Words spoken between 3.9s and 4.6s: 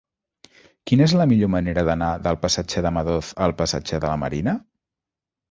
de la Marina?